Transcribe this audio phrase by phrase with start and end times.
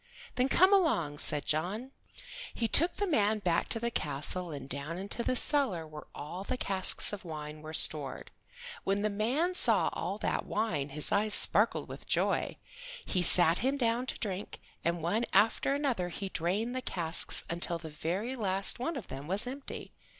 [0.33, 1.91] "Then, come along," said John.
[2.55, 6.43] He took the man back to the castle and down into the cellar where all
[6.43, 8.31] the casks of wine were stored.
[8.83, 12.57] When the man saw all that wine his eyes sparkled with joy.
[13.05, 17.77] He sat him down to drink, and one after another he drained the casks until
[17.77, 19.93] the very last one of them was empty.